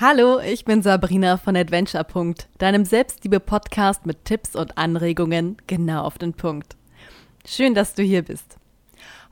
Hallo, 0.00 0.38
ich 0.38 0.64
bin 0.64 0.80
Sabrina 0.80 1.38
von 1.38 1.56
Adventure. 1.56 2.06
deinem 2.58 2.84
Selbstliebe-Podcast 2.84 4.06
mit 4.06 4.24
Tipps 4.24 4.54
und 4.54 4.78
Anregungen 4.78 5.56
genau 5.66 6.04
auf 6.04 6.18
den 6.18 6.34
Punkt. 6.34 6.76
Schön, 7.44 7.74
dass 7.74 7.94
du 7.94 8.04
hier 8.04 8.22
bist. 8.22 8.58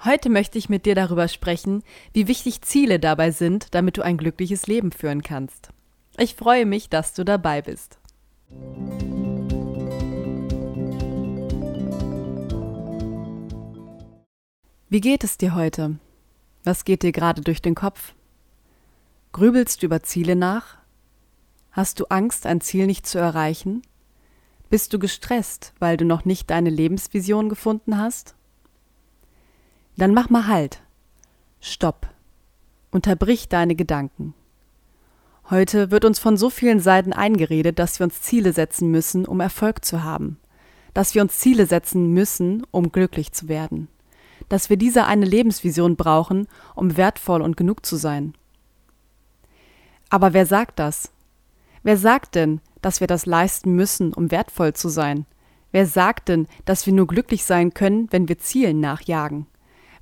Heute 0.04 0.29
möchte 0.29 0.58
ich 0.58 0.68
mit 0.68 0.84
dir 0.84 0.96
darüber 0.96 1.29
sprechen, 1.29 1.84
wie 2.14 2.26
wichtig 2.26 2.62
Ziele 2.62 2.98
dabei 2.98 3.30
sind, 3.30 3.76
damit 3.76 3.96
du 3.96 4.02
ein 4.02 4.16
glückliches 4.16 4.66
Leben 4.66 4.90
führen 4.90 5.22
kannst. 5.22 5.68
Ich 6.18 6.34
freue 6.34 6.67
mich, 6.67 6.89
dass 6.89 7.14
du 7.14 7.25
dabei 7.25 7.62
bist. 7.62 8.01
Wie 14.89 15.01
geht 15.01 15.23
es 15.23 15.39
dir 15.39 15.55
heute? 15.55 16.01
Was 16.64 16.85
geht 16.85 17.05
dir 17.05 17.12
gerade 17.12 17.43
durch 17.43 17.62
den 17.62 17.77
Kopf? 17.77 18.17
Grübelst 19.32 19.82
du 19.82 19.86
über 19.86 20.02
Ziele 20.02 20.36
nach? 20.36 20.79
Hast 21.72 22.00
du 22.00 22.06
Angst, 22.06 22.46
ein 22.46 22.60
Ziel 22.60 22.87
nicht 22.87 23.06
zu 23.06 23.19
erreichen? 23.19 23.82
Bist 24.70 24.92
du 24.92 24.98
gestresst, 24.98 25.74
weil 25.78 25.96
du 25.96 26.05
noch 26.05 26.24
nicht 26.24 26.51
deine 26.51 26.70
Lebensvision 26.70 27.48
gefunden 27.48 27.98
hast? 27.98 28.34
Dann 29.96 30.15
mach 30.15 30.30
mal 30.30 30.46
Halt. 30.46 30.82
Stopp. 31.60 32.09
Unterbrich 32.91 33.48
deine 33.48 33.74
Gedanken. 33.74 34.34
Heute 35.48 35.90
wird 35.90 36.04
uns 36.04 36.18
von 36.18 36.37
so 36.37 36.51
vielen 36.51 36.80
Seiten 36.80 37.12
eingeredet, 37.12 37.79
dass 37.79 38.01
wir 38.01 38.04
uns 38.04 38.20
Ziele 38.20 38.52
setzen 38.52 38.90
müssen, 38.90 39.27
um 39.27 39.38
Erfolg 39.40 39.84
zu 39.84 40.02
haben, 40.02 40.38
dass 40.93 41.15
wir 41.15 41.23
uns 41.23 41.38
Ziele 41.38 41.66
setzen 41.66 42.12
müssen, 42.12 42.66
um 42.73 42.90
glücklich 42.90 43.32
zu 43.32 43.48
werden, 43.48 43.87
dass 44.48 44.70
wir 44.70 44.77
diese 44.77 45.06
eine 45.06 45.24
Lebensvision 45.24 45.95
brauchen, 45.95 46.48
um 46.74 46.96
wertvoll 46.96 47.43
und 47.43 47.56
genug 47.56 47.87
zu 47.87 47.96
sein. 47.96 48.34
Aber 50.09 50.33
wer 50.33 50.46
sagt 50.46 50.78
das? 50.78 51.10
Wer 51.83 51.96
sagt 51.96 52.34
denn, 52.34 52.60
dass 52.83 53.01
wir 53.01 53.06
das 53.06 53.27
leisten 53.27 53.74
müssen, 53.74 54.12
um 54.12 54.30
wertvoll 54.30 54.73
zu 54.73 54.88
sein? 54.88 55.26
Wer 55.73 55.87
sagt 55.87 56.29
denn, 56.29 56.46
dass 56.65 56.87
wir 56.87 56.93
nur 56.93 57.07
glücklich 57.07 57.45
sein 57.45 57.74
können, 57.74 58.09
wenn 58.10 58.29
wir 58.29 58.38
Zielen 58.38 58.80
nachjagen? 58.80 59.46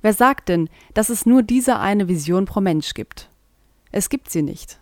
Wer 0.01 0.13
sagt 0.13 0.49
denn, 0.49 0.69
dass 0.93 1.09
es 1.09 1.25
nur 1.25 1.41
diese 1.43 1.79
eine 1.79 2.07
Vision 2.07 2.45
pro 2.45 2.61
Mensch 2.61 2.93
gibt? 2.93 3.29
Es 3.91 4.09
gibt 4.09 4.29
sie 4.29 4.41
nicht. 4.41 4.79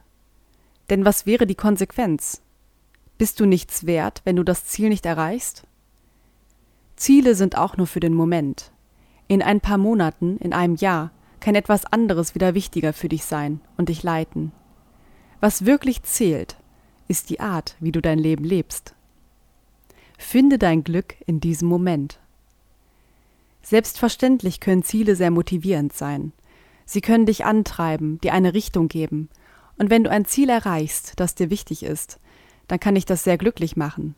Denn 0.89 1.05
was 1.05 1.25
wäre 1.25 1.47
die 1.47 1.55
Konsequenz? 1.55 2.41
Bist 3.17 3.39
du 3.39 3.45
nichts 3.45 3.85
wert, 3.85 4.21
wenn 4.25 4.35
du 4.35 4.43
das 4.43 4.65
Ziel 4.65 4.89
nicht 4.89 5.05
erreichst? 5.05 5.63
Ziele 6.95 7.35
sind 7.35 7.57
auch 7.57 7.77
nur 7.77 7.87
für 7.87 7.99
den 7.99 8.13
Moment. 8.13 8.71
In 9.27 9.41
ein 9.41 9.61
paar 9.61 9.77
Monaten, 9.77 10.37
in 10.37 10.53
einem 10.53 10.75
Jahr, 10.75 11.11
kann 11.39 11.55
etwas 11.55 11.85
anderes 11.85 12.35
wieder 12.35 12.53
wichtiger 12.53 12.93
für 12.93 13.09
dich 13.09 13.23
sein 13.23 13.61
und 13.77 13.89
dich 13.89 14.03
leiten. 14.03 14.51
Was 15.43 15.65
wirklich 15.65 16.03
zählt, 16.03 16.55
ist 17.09 17.29
die 17.29 17.41
Art, 17.41 17.75
wie 17.81 17.91
du 17.91 18.01
dein 18.01 18.17
Leben 18.17 18.45
lebst. 18.45 18.95
Finde 20.17 20.57
dein 20.57 20.85
Glück 20.85 21.15
in 21.25 21.41
diesem 21.41 21.67
Moment. 21.67 22.21
Selbstverständlich 23.61 24.61
können 24.61 24.83
Ziele 24.83 25.17
sehr 25.17 25.31
motivierend 25.31 25.91
sein. 25.91 26.31
Sie 26.85 27.01
können 27.01 27.25
dich 27.25 27.43
antreiben, 27.43 28.21
dir 28.21 28.31
eine 28.31 28.53
Richtung 28.53 28.87
geben. 28.87 29.27
Und 29.77 29.89
wenn 29.89 30.05
du 30.05 30.09
ein 30.09 30.23
Ziel 30.23 30.47
erreichst, 30.47 31.19
das 31.19 31.35
dir 31.35 31.49
wichtig 31.49 31.83
ist, 31.83 32.21
dann 32.69 32.79
kann 32.79 32.95
dich 32.95 33.03
das 33.03 33.25
sehr 33.25 33.37
glücklich 33.37 33.75
machen. 33.75 34.15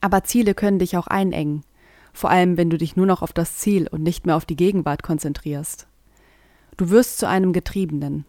Aber 0.00 0.22
Ziele 0.22 0.54
können 0.54 0.78
dich 0.78 0.96
auch 0.96 1.08
einengen, 1.08 1.64
vor 2.12 2.30
allem 2.30 2.56
wenn 2.56 2.70
du 2.70 2.78
dich 2.78 2.94
nur 2.94 3.06
noch 3.06 3.22
auf 3.22 3.32
das 3.32 3.56
Ziel 3.56 3.88
und 3.88 4.04
nicht 4.04 4.24
mehr 4.24 4.36
auf 4.36 4.46
die 4.46 4.54
Gegenwart 4.54 5.02
konzentrierst. 5.02 5.88
Du 6.76 6.90
wirst 6.90 7.18
zu 7.18 7.26
einem 7.26 7.52
Getriebenen, 7.52 8.24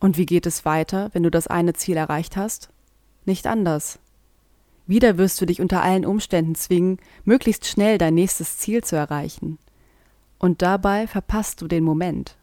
und 0.00 0.16
wie 0.16 0.26
geht 0.26 0.46
es 0.46 0.64
weiter, 0.64 1.10
wenn 1.12 1.22
du 1.22 1.30
das 1.30 1.46
eine 1.46 1.72
Ziel 1.74 1.96
erreicht 1.96 2.36
hast? 2.36 2.70
Nicht 3.24 3.46
anders. 3.46 3.98
Wieder 4.86 5.18
wirst 5.18 5.40
du 5.40 5.46
dich 5.46 5.60
unter 5.60 5.82
allen 5.82 6.06
Umständen 6.06 6.54
zwingen, 6.54 6.98
möglichst 7.24 7.66
schnell 7.66 7.98
dein 7.98 8.14
nächstes 8.14 8.58
Ziel 8.58 8.82
zu 8.82 8.96
erreichen. 8.96 9.58
Und 10.38 10.62
dabei 10.62 11.06
verpasst 11.06 11.60
du 11.60 11.68
den 11.68 11.84
Moment. 11.84 12.36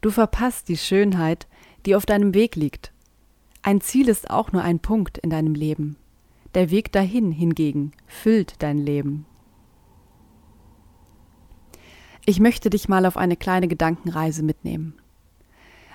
Du 0.00 0.10
verpasst 0.10 0.68
die 0.68 0.76
Schönheit, 0.76 1.46
die 1.86 1.94
auf 1.94 2.06
deinem 2.06 2.34
Weg 2.34 2.56
liegt. 2.56 2.92
Ein 3.62 3.80
Ziel 3.80 4.08
ist 4.08 4.30
auch 4.30 4.52
nur 4.52 4.62
ein 4.62 4.80
Punkt 4.80 5.18
in 5.18 5.30
deinem 5.30 5.54
Leben. 5.54 5.96
Der 6.54 6.70
Weg 6.70 6.92
dahin 6.92 7.30
hingegen 7.30 7.92
füllt 8.06 8.62
dein 8.62 8.78
Leben. 8.78 9.26
Ich 12.26 12.40
möchte 12.40 12.70
dich 12.70 12.88
mal 12.88 13.06
auf 13.06 13.16
eine 13.16 13.36
kleine 13.36 13.68
Gedankenreise 13.68 14.42
mitnehmen. 14.42 14.94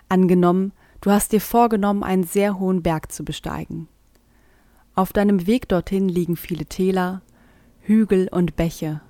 Angenommen, 0.10 0.74
du 1.02 1.12
hast 1.12 1.32
dir 1.32 1.40
vorgenommen, 1.40 2.04
einen 2.04 2.24
sehr 2.24 2.60
hohen 2.60 2.82
Berg 2.82 3.12
zu 3.12 3.24
besteigen. 3.24 3.88
Auf 4.96 5.14
deinem 5.14 5.46
Weg 5.48 5.70
dorthin 5.70 6.10
liegen 6.10 6.36
viele 6.36 6.66
Täler, 6.66 7.22
Hügel 7.82 8.28
und 8.30 8.56
Bäche. 8.56 9.02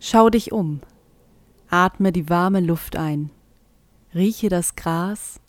Schau 0.00 0.28
dich 0.28 0.52
um, 0.52 0.80
atme 1.70 2.12
die 2.12 2.28
warme 2.28 2.60
Luft 2.60 2.96
ein, 2.96 3.30
rieche 4.14 4.48
das 4.48 4.76
Gras 4.76 5.40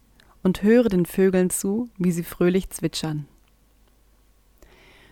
und 0.44 0.62
höre 0.62 0.90
den 0.90 1.06
Vögeln 1.06 1.50
zu, 1.50 1.90
wie 1.98 2.12
sie 2.12 2.24
fröhlich 2.24 2.70
zwitschern. 2.70 3.28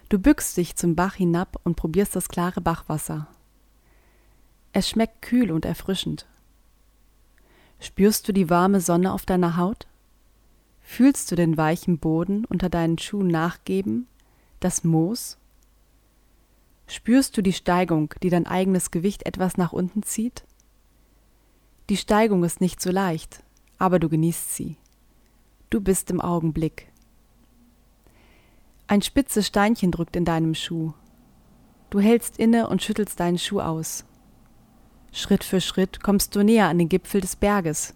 Du 0.09 0.19
bückst 0.19 0.55
dich 0.57 0.75
zum 0.75 0.95
Bach 0.95 1.16
hinab 1.16 1.59
und 1.63 1.75
probierst 1.75 2.16
das 2.16 2.29
klare 2.29 2.61
Bachwasser. 2.61 3.27
Es 4.73 4.88
schmeckt 4.88 5.23
kühl 5.23 5.51
und 5.51 5.66
erfrischend. 5.66 6.27
Spürst 7.83 8.29
du 8.29 8.31
die 8.31 8.49
warme 8.49 8.79
Sonne 8.79 9.11
auf 9.11 9.25
deiner 9.25 9.57
Haut? 9.57 9.88
Fühlst 10.79 11.29
du 11.29 11.35
den 11.35 11.57
weichen 11.57 11.97
Boden 11.97 12.45
unter 12.45 12.69
deinen 12.69 12.97
Schuhen 12.97 13.27
nachgeben, 13.27 14.07
das 14.61 14.85
Moos? 14.85 15.38
Spürst 16.88 17.35
du 17.35 17.41
die 17.41 17.51
Steigung, 17.51 18.13
die 18.23 18.29
dein 18.29 18.47
eigenes 18.47 18.89
Gewicht 18.89 19.25
etwas 19.25 19.57
nach 19.57 19.73
unten 19.73 20.01
zieht? 20.01 20.45
Die 21.89 21.97
Steigung 21.97 22.45
ist 22.45 22.61
nicht 22.61 22.81
so 22.81 22.89
leicht, 22.89 23.43
aber 23.79 23.99
du 23.99 24.07
genießt 24.07 24.55
sie. 24.55 24.77
Du 25.69 25.81
bist 25.81 26.09
im 26.09 26.22
Augenblick. 26.22 26.88
Ein 28.88 29.01
spitzes 29.01 29.47
Steinchen 29.47 29.91
drückt 29.91 30.16
in 30.16 30.23
deinem 30.23 30.55
Schuh. 30.55 30.93
Du 31.89 31.99
hältst 31.99 32.39
inne 32.39 32.69
und 32.69 32.81
schüttelst 32.81 33.19
deinen 33.19 33.38
Schuh 33.38 33.59
aus. 33.59 34.05
Schritt 35.16 35.44
für 35.44 35.62
Schritt 35.62 36.01
kommst 36.01 36.35
du 36.35 36.44
näher 36.44 36.68
an 36.68 36.79
den 36.79 36.90
Gipfel 36.90 37.22
des 37.22 37.35
Berges. 37.35 37.94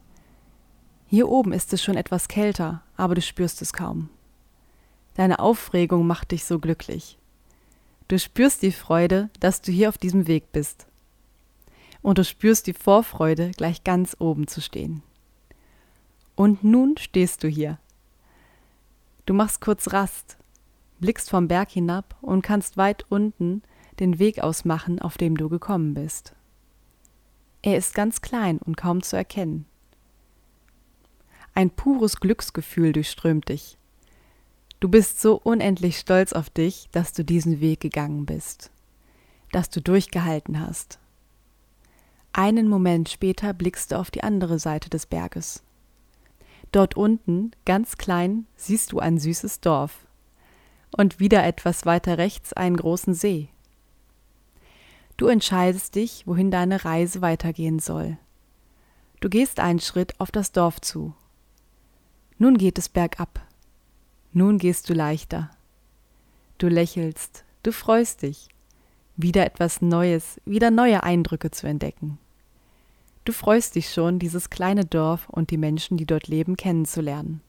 Hier 1.07 1.27
oben 1.27 1.51
ist 1.51 1.73
es 1.73 1.83
schon 1.83 1.97
etwas 1.97 2.27
kälter, 2.27 2.83
aber 2.95 3.15
du 3.15 3.21
spürst 3.21 3.59
es 3.63 3.73
kaum. 3.73 4.09
Deine 5.15 5.39
Aufregung 5.39 6.05
macht 6.05 6.31
dich 6.31 6.45
so 6.45 6.59
glücklich. 6.59 7.17
Du 8.07 8.19
spürst 8.19 8.61
die 8.61 8.71
Freude, 8.71 9.31
dass 9.39 9.63
du 9.63 9.71
hier 9.71 9.89
auf 9.89 9.97
diesem 9.97 10.27
Weg 10.27 10.51
bist. 10.51 10.85
Und 12.03 12.19
du 12.19 12.23
spürst 12.23 12.67
die 12.67 12.73
Vorfreude, 12.73 13.49
gleich 13.57 13.83
ganz 13.83 14.15
oben 14.19 14.47
zu 14.47 14.61
stehen. 14.61 15.01
Und 16.35 16.63
nun 16.63 16.97
stehst 16.97 17.43
du 17.43 17.47
hier. 17.47 17.79
Du 19.25 19.33
machst 19.33 19.59
kurz 19.59 19.91
Rast, 19.91 20.37
blickst 20.99 21.31
vom 21.31 21.47
Berg 21.47 21.71
hinab 21.71 22.15
und 22.21 22.43
kannst 22.43 22.77
weit 22.77 23.05
unten 23.09 23.63
den 23.99 24.19
Weg 24.19 24.39
ausmachen, 24.39 25.01
auf 25.01 25.17
dem 25.17 25.35
du 25.35 25.49
gekommen 25.49 25.95
bist. 25.95 26.35
Er 27.61 27.77
ist 27.77 27.93
ganz 27.93 28.21
klein 28.21 28.59
und 28.59 28.77
kaum 28.77 29.01
zu 29.03 29.15
erkennen. 29.15 29.65
Ein 31.53 31.71
pures 31.71 32.19
Glücksgefühl 32.19 32.93
durchströmt 32.93 33.49
dich. 33.49 33.77
Du 34.79 34.89
bist 34.89 35.19
so 35.19 35.39
unendlich 35.43 35.97
stolz 35.97 36.33
auf 36.33 36.51
dich, 36.51 36.87
dass 36.91 37.13
du 37.13 37.25
diesen 37.25 37.59
Weg 37.59 37.79
gegangen 37.79 38.27
bist, 38.27 38.69
dass 39.51 39.69
du 39.71 39.81
durchgehalten 39.81 40.59
hast. 40.59 40.99
Einen 42.31 42.67
Moment 42.67 43.09
später 43.09 43.53
blickst 43.53 43.91
du 43.91 43.97
auf 43.97 44.11
die 44.11 44.23
andere 44.23 44.59
Seite 44.59 44.91
des 44.91 45.07
Berges. 45.07 45.63
Dort 46.71 46.95
unten, 46.95 47.51
ganz 47.65 47.97
klein, 47.97 48.45
siehst 48.55 48.91
du 48.91 48.99
ein 48.99 49.17
süßes 49.17 49.61
Dorf 49.61 50.05
und 50.95 51.19
wieder 51.19 51.43
etwas 51.43 51.87
weiter 51.87 52.19
rechts 52.19 52.53
einen 52.53 52.77
großen 52.77 53.15
See. 53.15 53.49
Du 55.17 55.27
entscheidest 55.27 55.95
dich, 55.95 56.27
wohin 56.27 56.51
deine 56.51 56.85
Reise 56.85 57.21
weitergehen 57.21 57.79
soll. 57.79 58.17
Du 59.19 59.29
gehst 59.29 59.59
einen 59.59 59.79
Schritt 59.79 60.19
auf 60.19 60.31
das 60.31 60.51
Dorf 60.51 60.79
zu. 60.79 61.15
Nun 62.37 62.57
geht 62.57 62.77
es 62.77 62.87
bergab. 62.87 63.41
Nun 64.31 64.59
gehst 64.59 64.89
du 64.89 64.93
leichter. 64.93 65.49
Du 66.59 66.67
lächelst, 66.67 67.43
du 67.63 67.71
freust 67.71 68.21
dich, 68.21 68.49
wieder 69.15 69.43
etwas 69.43 69.81
Neues, 69.81 70.39
wieder 70.45 70.69
neue 70.69 71.01
Eindrücke 71.01 71.49
zu 71.49 71.65
entdecken. 71.65 72.19
Du 73.25 73.33
freust 73.33 73.73
dich 73.73 73.91
schon, 73.91 74.19
dieses 74.19 74.51
kleine 74.51 74.85
Dorf 74.85 75.27
und 75.29 75.49
die 75.49 75.57
Menschen, 75.57 75.97
die 75.97 76.05
dort 76.05 76.27
leben, 76.27 76.55
kennenzulernen. 76.55 77.41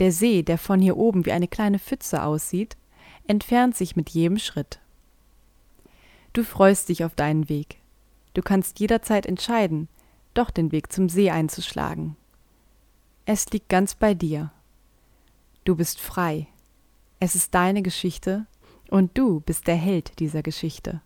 Der 0.00 0.10
See, 0.10 0.42
der 0.42 0.58
von 0.58 0.80
hier 0.80 0.96
oben 0.96 1.24
wie 1.24 1.32
eine 1.32 1.48
kleine 1.48 1.78
Pfütze 1.78 2.24
aussieht, 2.24 2.76
entfernt 3.28 3.76
sich 3.76 3.94
mit 3.94 4.10
jedem 4.10 4.38
Schritt. 4.38 4.80
Du 6.36 6.44
freust 6.44 6.90
dich 6.90 7.02
auf 7.02 7.14
deinen 7.14 7.48
Weg. 7.48 7.78
Du 8.34 8.42
kannst 8.42 8.78
jederzeit 8.78 9.24
entscheiden, 9.24 9.88
doch 10.34 10.50
den 10.50 10.70
Weg 10.70 10.92
zum 10.92 11.08
See 11.08 11.30
einzuschlagen. 11.30 12.14
Es 13.24 13.48
liegt 13.52 13.70
ganz 13.70 13.94
bei 13.94 14.12
dir. 14.12 14.52
Du 15.64 15.76
bist 15.76 15.98
frei. 15.98 16.46
Es 17.20 17.36
ist 17.36 17.54
deine 17.54 17.80
Geschichte 17.80 18.44
und 18.90 19.16
du 19.16 19.40
bist 19.40 19.66
der 19.66 19.76
Held 19.76 20.18
dieser 20.18 20.42
Geschichte. 20.42 21.00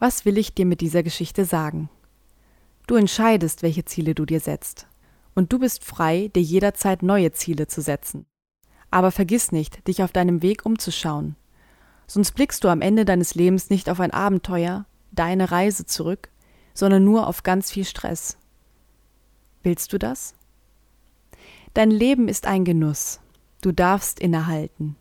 Was 0.00 0.24
will 0.24 0.36
ich 0.36 0.52
dir 0.52 0.66
mit 0.66 0.80
dieser 0.80 1.04
Geschichte 1.04 1.44
sagen? 1.44 1.88
Du 2.88 2.96
entscheidest, 2.96 3.62
welche 3.62 3.84
Ziele 3.84 4.16
du 4.16 4.26
dir 4.26 4.40
setzt. 4.40 4.88
Und 5.36 5.52
du 5.52 5.60
bist 5.60 5.84
frei, 5.84 6.32
dir 6.34 6.42
jederzeit 6.42 7.04
neue 7.04 7.30
Ziele 7.30 7.68
zu 7.68 7.80
setzen. 7.80 8.26
Aber 8.90 9.12
vergiss 9.12 9.52
nicht, 9.52 9.86
dich 9.86 10.02
auf 10.02 10.10
deinem 10.10 10.42
Weg 10.42 10.66
umzuschauen. 10.66 11.36
Sonst 12.10 12.32
blickst 12.32 12.64
du 12.64 12.68
am 12.68 12.80
Ende 12.80 13.04
deines 13.04 13.36
Lebens 13.36 13.70
nicht 13.70 13.88
auf 13.88 14.00
ein 14.00 14.10
Abenteuer, 14.10 14.84
deine 15.12 15.52
Reise 15.52 15.86
zurück, 15.86 16.28
sondern 16.74 17.04
nur 17.04 17.28
auf 17.28 17.44
ganz 17.44 17.70
viel 17.70 17.84
Stress. 17.84 18.36
Willst 19.62 19.92
du 19.92 19.98
das? 19.98 20.34
Dein 21.72 21.92
Leben 21.92 22.26
ist 22.26 22.48
ein 22.48 22.64
Genuss. 22.64 23.20
Du 23.62 23.70
darfst 23.70 24.18
innehalten. 24.18 24.96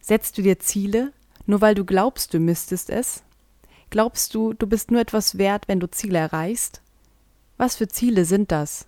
Setzt 0.00 0.38
du 0.38 0.42
dir 0.42 0.58
Ziele, 0.58 1.12
nur 1.44 1.60
weil 1.60 1.74
du 1.74 1.84
glaubst, 1.84 2.32
du 2.32 2.38
müsstest 2.38 2.88
es? 2.88 3.22
Glaubst 3.90 4.34
du, 4.34 4.54
du 4.54 4.66
bist 4.66 4.90
nur 4.90 5.02
etwas 5.02 5.36
wert, 5.36 5.68
wenn 5.68 5.80
du 5.80 5.90
Ziele 5.90 6.16
erreichst? 6.16 6.80
Was 7.58 7.76
für 7.76 7.88
Ziele 7.88 8.24
sind 8.24 8.52
das? 8.52 8.86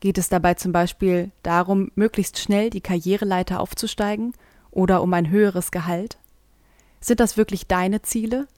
Geht 0.00 0.16
es 0.16 0.30
dabei 0.30 0.54
zum 0.54 0.72
Beispiel 0.72 1.32
darum, 1.42 1.90
möglichst 1.96 2.38
schnell 2.38 2.70
die 2.70 2.80
Karriereleiter 2.80 3.60
aufzusteigen 3.60 4.32
oder 4.74 5.02
um 5.02 5.14
ein 5.14 5.30
höheres 5.30 5.70
Gehalt? 5.70 6.18
Sind 7.00 7.20
das 7.20 7.36
wirklich 7.36 7.66
deine 7.66 8.02
Ziele? 8.02 8.48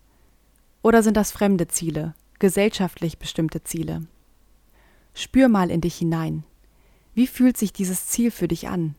Oder 0.82 1.02
sind 1.02 1.16
das 1.16 1.32
fremde 1.32 1.68
Ziele, 1.68 2.14
gesellschaftlich 2.38 3.18
bestimmte 3.18 3.62
Ziele? 3.62 4.06
Spür 5.14 5.48
mal 5.48 5.70
in 5.70 5.80
dich 5.80 5.96
hinein. 5.96 6.44
Wie 7.14 7.26
fühlt 7.26 7.56
sich 7.56 7.72
dieses 7.72 8.06
Ziel 8.06 8.30
für 8.30 8.48
dich 8.48 8.68
an? 8.68 8.94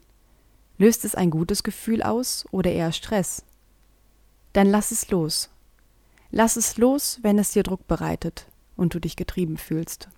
Löst 0.77 1.05
es 1.05 1.15
ein 1.15 1.29
gutes 1.29 1.63
Gefühl 1.63 2.03
aus 2.03 2.45
oder 2.51 2.71
eher 2.71 2.91
Stress? 2.91 3.43
Dann 4.53 4.67
lass 4.67 4.91
es 4.91 5.09
los. 5.09 5.49
Lass 6.29 6.55
es 6.55 6.77
los, 6.77 7.19
wenn 7.21 7.39
es 7.39 7.51
dir 7.51 7.63
Druck 7.63 7.87
bereitet 7.87 8.47
und 8.75 8.93
du 8.93 8.99
dich 8.99 9.15
getrieben 9.15 9.57
fühlst. 9.57 10.09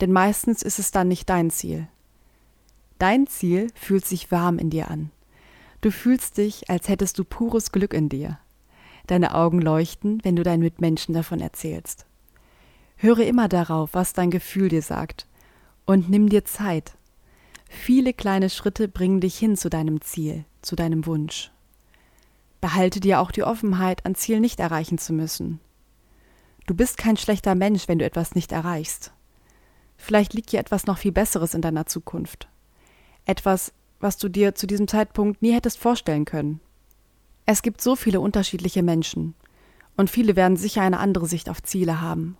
Denn 0.00 0.12
meistens 0.12 0.62
ist 0.62 0.78
es 0.78 0.90
dann 0.90 1.08
nicht 1.08 1.28
dein 1.28 1.50
Ziel. 1.50 1.88
Dein 2.98 3.26
Ziel 3.26 3.68
fühlt 3.74 4.04
sich 4.04 4.30
warm 4.30 4.58
in 4.58 4.70
dir 4.70 4.90
an. 4.90 5.10
Du 5.80 5.90
fühlst 5.90 6.36
dich, 6.36 6.68
als 6.68 6.88
hättest 6.88 7.18
du 7.18 7.24
pures 7.24 7.72
Glück 7.72 7.94
in 7.94 8.08
dir. 8.08 8.38
Deine 9.06 9.34
Augen 9.34 9.60
leuchten, 9.60 10.20
wenn 10.22 10.36
du 10.36 10.42
deinen 10.42 10.62
Mitmenschen 10.62 11.14
davon 11.14 11.40
erzählst. 11.40 12.06
Höre 12.96 13.20
immer 13.20 13.48
darauf, 13.48 13.94
was 13.94 14.12
dein 14.12 14.30
Gefühl 14.30 14.68
dir 14.68 14.82
sagt, 14.82 15.26
und 15.86 16.10
nimm 16.10 16.28
dir 16.28 16.44
Zeit, 16.44 16.94
Viele 17.72 18.12
kleine 18.12 18.50
Schritte 18.50 18.88
bringen 18.88 19.20
dich 19.20 19.38
hin 19.38 19.56
zu 19.56 19.70
deinem 19.70 20.00
Ziel, 20.00 20.44
zu 20.60 20.74
deinem 20.74 21.06
Wunsch. 21.06 21.52
Behalte 22.60 22.98
dir 22.98 23.20
auch 23.20 23.30
die 23.30 23.44
Offenheit, 23.44 24.04
ein 24.04 24.16
Ziel 24.16 24.40
nicht 24.40 24.58
erreichen 24.58 24.98
zu 24.98 25.12
müssen. 25.12 25.60
Du 26.66 26.74
bist 26.74 26.98
kein 26.98 27.16
schlechter 27.16 27.54
Mensch, 27.54 27.86
wenn 27.86 28.00
du 28.00 28.04
etwas 28.04 28.34
nicht 28.34 28.50
erreichst. 28.50 29.12
Vielleicht 29.96 30.34
liegt 30.34 30.52
ja 30.52 30.60
etwas 30.60 30.86
noch 30.86 30.98
viel 30.98 31.12
Besseres 31.12 31.54
in 31.54 31.62
deiner 31.62 31.86
Zukunft. 31.86 32.48
Etwas, 33.24 33.72
was 34.00 34.16
du 34.16 34.28
dir 34.28 34.54
zu 34.54 34.66
diesem 34.66 34.88
Zeitpunkt 34.88 35.42
nie 35.42 35.52
hättest 35.52 35.78
vorstellen 35.78 36.24
können. 36.24 36.60
Es 37.46 37.62
gibt 37.62 37.80
so 37.80 37.96
viele 37.96 38.20
unterschiedliche 38.20 38.82
Menschen, 38.82 39.34
und 39.96 40.08
viele 40.08 40.34
werden 40.34 40.56
sicher 40.56 40.82
eine 40.82 40.98
andere 40.98 41.26
Sicht 41.26 41.50
auf 41.50 41.62
Ziele 41.62 42.00
haben. 42.00 42.36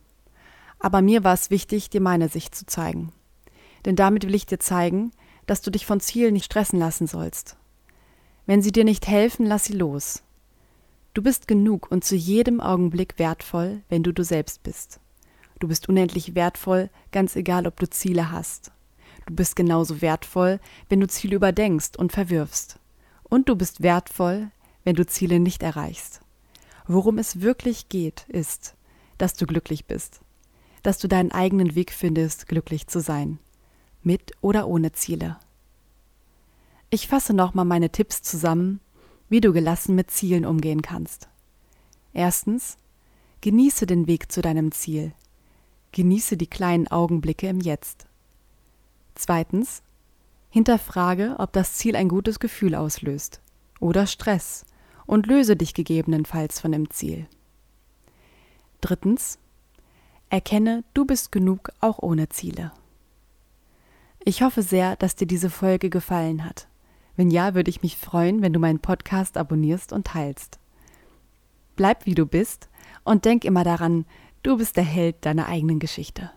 Aber 0.78 1.02
mir 1.02 1.24
war 1.24 1.34
es 1.34 1.50
wichtig, 1.50 1.90
dir 1.90 2.00
meine 2.00 2.28
Sicht 2.28 2.54
zu 2.54 2.64
zeigen. 2.64 3.12
Denn 3.84 3.96
damit 3.96 4.26
will 4.26 4.34
ich 4.34 4.46
dir 4.46 4.58
zeigen, 4.58 5.10
dass 5.46 5.60
du 5.60 5.70
dich 5.70 5.84
von 5.84 6.00
Zielen 6.00 6.32
nicht 6.32 6.46
stressen 6.46 6.78
lassen 6.78 7.06
sollst. 7.06 7.56
Wenn 8.46 8.62
sie 8.62 8.72
dir 8.72 8.84
nicht 8.84 9.06
helfen, 9.06 9.46
lass 9.46 9.64
sie 9.64 9.74
los. 9.74 10.22
Du 11.12 11.22
bist 11.22 11.48
genug 11.48 11.90
und 11.90 12.04
zu 12.04 12.16
jedem 12.16 12.60
Augenblick 12.60 13.18
wertvoll, 13.18 13.82
wenn 13.88 14.02
du 14.02 14.12
du 14.12 14.24
selbst 14.24 14.62
bist. 14.62 15.00
Du 15.58 15.68
bist 15.68 15.88
unendlich 15.88 16.34
wertvoll, 16.34 16.88
ganz 17.12 17.36
egal, 17.36 17.66
ob 17.66 17.78
du 17.78 17.90
Ziele 17.90 18.32
hast. 18.32 18.72
Du 19.30 19.36
bist 19.36 19.54
genauso 19.54 20.02
wertvoll, 20.02 20.58
wenn 20.88 20.98
du 20.98 21.06
Ziele 21.06 21.36
überdenkst 21.36 21.96
und 21.96 22.10
verwirfst. 22.10 22.80
Und 23.22 23.48
du 23.48 23.54
bist 23.54 23.80
wertvoll, 23.80 24.50
wenn 24.82 24.96
du 24.96 25.06
Ziele 25.06 25.38
nicht 25.38 25.62
erreichst. 25.62 26.20
Worum 26.88 27.16
es 27.16 27.40
wirklich 27.40 27.88
geht, 27.88 28.24
ist, 28.26 28.74
dass 29.18 29.34
du 29.34 29.46
glücklich 29.46 29.84
bist, 29.84 30.20
dass 30.82 30.98
du 30.98 31.06
deinen 31.06 31.30
eigenen 31.30 31.76
Weg 31.76 31.92
findest, 31.92 32.48
glücklich 32.48 32.88
zu 32.88 32.98
sein 32.98 33.38
mit 34.02 34.32
oder 34.40 34.66
ohne 34.66 34.90
Ziele. 34.90 35.38
Ich 36.90 37.06
fasse 37.06 37.32
nochmal 37.32 37.66
meine 37.66 37.90
Tipps 37.90 38.22
zusammen, 38.22 38.80
wie 39.28 39.40
du 39.40 39.52
gelassen 39.52 39.94
mit 39.94 40.10
Zielen 40.10 40.44
umgehen 40.44 40.82
kannst. 40.82 41.28
Erstens, 42.12 42.78
genieße 43.42 43.86
den 43.86 44.08
Weg 44.08 44.32
zu 44.32 44.42
deinem 44.42 44.72
Ziel. 44.72 45.12
Genieße 45.92 46.36
die 46.36 46.48
kleinen 46.48 46.88
Augenblicke 46.88 47.46
im 47.46 47.60
Jetzt. 47.60 48.09
Zweitens, 49.14 49.82
hinterfrage, 50.50 51.36
ob 51.38 51.52
das 51.52 51.74
Ziel 51.74 51.96
ein 51.96 52.08
gutes 52.08 52.40
Gefühl 52.40 52.74
auslöst 52.74 53.40
oder 53.78 54.06
Stress 54.06 54.66
und 55.06 55.26
löse 55.26 55.56
dich 55.56 55.74
gegebenenfalls 55.74 56.60
von 56.60 56.72
dem 56.72 56.90
Ziel. 56.90 57.26
Drittens, 58.80 59.38
erkenne, 60.28 60.84
du 60.94 61.04
bist 61.04 61.32
genug 61.32 61.70
auch 61.80 61.98
ohne 61.98 62.28
Ziele. 62.28 62.72
Ich 64.24 64.42
hoffe 64.42 64.62
sehr, 64.62 64.96
dass 64.96 65.16
dir 65.16 65.26
diese 65.26 65.50
Folge 65.50 65.90
gefallen 65.90 66.44
hat. 66.44 66.68
Wenn 67.16 67.30
ja, 67.30 67.54
würde 67.54 67.70
ich 67.70 67.82
mich 67.82 67.96
freuen, 67.96 68.42
wenn 68.42 68.52
du 68.52 68.60
meinen 68.60 68.80
Podcast 68.80 69.36
abonnierst 69.36 69.92
und 69.92 70.06
teilst. 70.06 70.58
Bleib 71.76 72.06
wie 72.06 72.14
du 72.14 72.26
bist 72.26 72.68
und 73.04 73.24
denk 73.24 73.44
immer 73.44 73.64
daran, 73.64 74.04
du 74.42 74.58
bist 74.58 74.76
der 74.76 74.84
Held 74.84 75.24
deiner 75.24 75.46
eigenen 75.46 75.78
Geschichte. 75.78 76.30